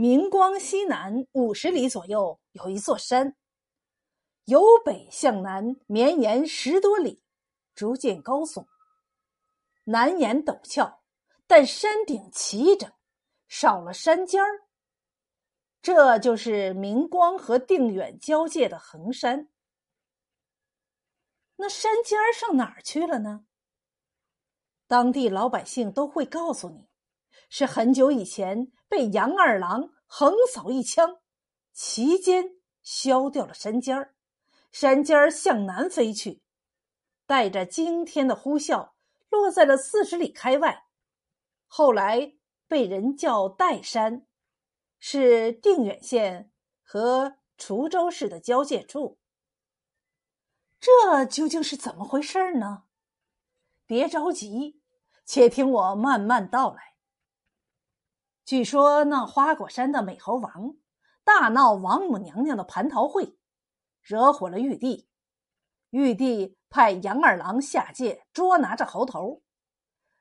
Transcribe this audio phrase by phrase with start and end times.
[0.00, 3.36] 明光西南五十里左右有一座山，
[4.44, 7.24] 由北向南绵延十多里，
[7.74, 8.68] 逐渐高耸，
[9.82, 11.02] 难言陡峭，
[11.48, 12.92] 但山顶齐整，
[13.48, 14.68] 少了山尖儿。
[15.82, 19.48] 这就是明光和定远交界的衡山。
[21.56, 23.46] 那山尖儿上哪儿去了呢？
[24.86, 26.88] 当地老百姓都会告诉你，
[27.48, 31.18] 是很久以前被杨二郎横扫一枪，
[31.72, 34.14] 其间削掉了山尖儿，
[34.72, 36.42] 山尖儿向南飞去，
[37.26, 38.90] 带着惊天的呼啸，
[39.28, 40.86] 落在了四十里开外，
[41.66, 42.34] 后来
[42.66, 44.24] 被人叫岱山。
[45.00, 46.50] 是定远县
[46.82, 49.20] 和滁州市的交界处，
[50.80, 52.82] 这究竟是怎么回事呢？
[53.86, 54.82] 别着急，
[55.24, 56.87] 且听我慢慢道来。
[58.48, 60.74] 据说那花果山的美猴王
[61.22, 63.36] 大闹王母娘娘的蟠桃会，
[64.00, 65.06] 惹火了玉帝，
[65.90, 69.42] 玉帝派杨二郎下界捉拿着猴头，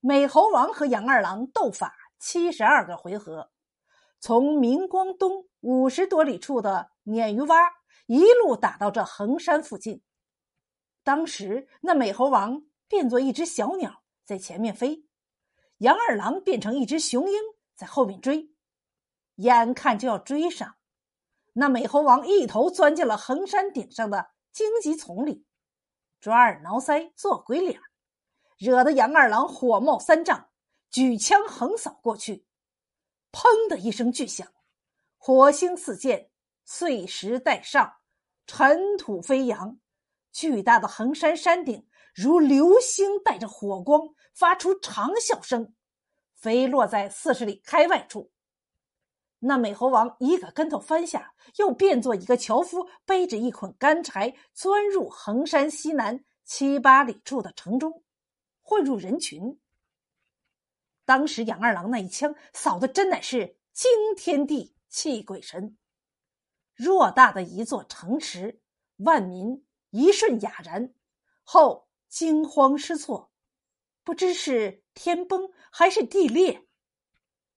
[0.00, 3.50] 美猴王和杨二郎斗法七十二个回合。
[4.20, 7.72] 从明光东五十多里处的鲶鱼洼
[8.06, 10.02] 一路打到这衡山附近。
[11.02, 15.04] 当时那美猴王变作一只小鸟在前面飞，
[15.76, 17.38] 杨二郎变成一只雄鹰
[17.74, 18.50] 在后面追，
[19.36, 20.76] 眼看就要追上，
[21.54, 25.44] 那美猴王一头钻进了衡山顶上的荆棘丛里，
[26.20, 27.80] 抓耳挠腮做鬼脸，
[28.56, 30.48] 惹得杨二郎火冒三丈，
[30.90, 32.46] 举枪横扫过去。
[33.32, 34.46] 砰的一声巨响，
[35.18, 36.30] 火星四溅，
[36.64, 37.96] 碎石带上，
[38.46, 39.78] 尘土飞扬。
[40.30, 45.74] 巨大的衡山山顶如流星，带着火光，发出长啸声，
[46.44, 48.30] 飞落在四十里开外处。
[49.38, 58.02] 那美猴王一个跟头翻下，又变作一个樵夫，背着一捆干柴，钻入衡山西南七八里处的城中，
[58.60, 59.58] 混入人群。
[61.06, 65.78] 当时杨二郎那一枪扫的真乃是惊天地泣鬼神，
[66.76, 68.60] 偌大的一座城池，
[68.98, 70.92] 万民一瞬哑然，
[71.42, 73.30] 后惊慌失措，
[74.04, 76.66] 不知是天崩还是地裂。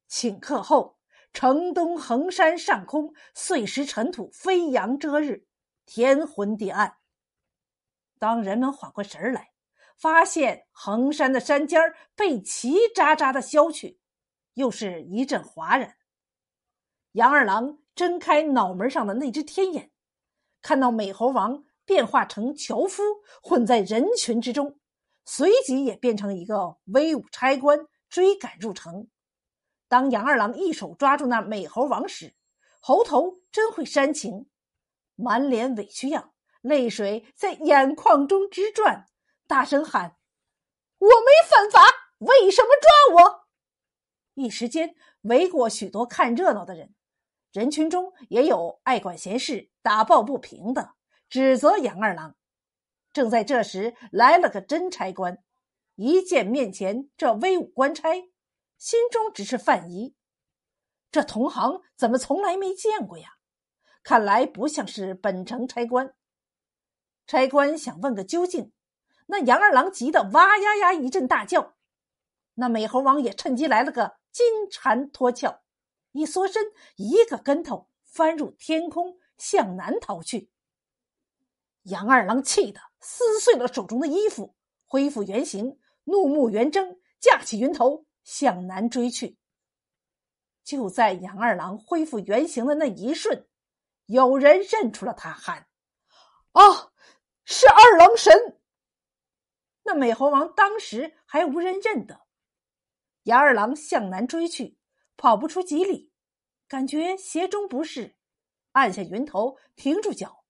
[0.09, 0.97] 顷刻后，
[1.33, 5.45] 城东衡山上空碎石尘土飞扬遮日，
[5.85, 6.97] 天昏地暗。
[8.17, 9.49] 当人们缓过神来。
[9.97, 11.81] 发现衡山的山尖
[12.15, 13.99] 被齐喳喳的削去，
[14.53, 15.95] 又是一阵哗然。
[17.13, 19.89] 杨二郎睁开脑门上的那只天眼，
[20.61, 23.01] 看到美猴王变化成樵夫，
[23.41, 24.79] 混在人群之中，
[25.29, 29.09] 随即也变成一个威武差官，追赶入城。
[29.89, 32.33] 当杨二郎一手抓住那美猴王时，
[32.79, 34.47] 猴头真会煽情，
[35.15, 39.05] 满脸委屈样，泪水在眼眶中直转。
[39.47, 40.15] 大声喊
[40.97, 41.81] ：“我没犯法，
[42.19, 43.47] 为什么抓我？”
[44.33, 46.95] 一时间，围过许多看热闹的人，
[47.51, 50.93] 人群中也有爱管闲事、打抱不平的，
[51.27, 52.37] 指责杨二郎。
[53.17, 55.39] 正在这时，来了个真差官，
[55.95, 58.11] 一见面前这威武官差，
[58.77, 60.13] 心中只是犯疑：
[61.09, 63.37] 这同行怎么从来没见过呀？
[64.03, 66.13] 看来不像是本城差官。
[67.25, 68.71] 差官想问个究竟。
[69.25, 71.73] 那杨二郎急得哇呀呀一阵大叫，
[72.53, 75.63] 那美猴王也趁机来了个金蝉脱壳，
[76.11, 76.61] 一缩身，
[76.97, 80.51] 一个跟头翻入天空，向南逃去。
[81.81, 89.37] 杨二郎气得撕碎了手中的衣服，恢复原形，怒目圆睁，架起云头向南追去。
[90.63, 93.47] 就在杨二郎恢复原形的那一瞬，
[94.05, 95.67] 有人认出了他，喊
[96.51, 96.91] ：“啊，
[97.45, 98.59] 是二郎神！”
[99.83, 102.27] 那美猴王当时还无人认得，
[103.23, 104.77] 杨二郎向南追去，
[105.15, 106.11] 跑不出几里，
[106.67, 108.17] 感觉鞋中不适，
[108.73, 110.43] 按下云头，停住脚，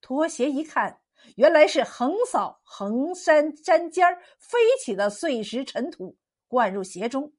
[0.00, 1.00] 脱鞋一看，
[1.36, 4.06] 原来是横扫横山山尖
[4.38, 6.16] 飞起的碎石尘土
[6.48, 7.32] 灌入鞋中。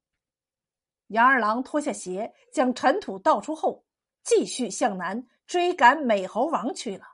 [1.08, 3.86] 杨二郎脱下鞋，将尘土倒出后，
[4.24, 7.06] 继续向南追赶美猴王去了。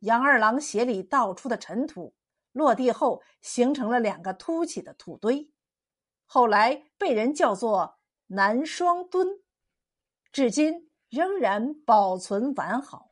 [0.00, 2.14] 杨二郎鞋里倒出的尘土。
[2.52, 5.50] 落地后形成了两个凸起的土堆，
[6.26, 9.26] 后来被人叫做南双墩，
[10.32, 13.11] 至今仍然保存完好。